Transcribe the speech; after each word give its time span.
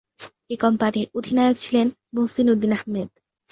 এই 0.49 0.57
কোম্পানির 0.57 1.07
অধিনায়ক 1.17 1.55
ছিলেন 1.57 1.87
মহসীন 2.15 2.47
উদ্দীন 2.53 2.71
আহমেদ। 2.77 3.09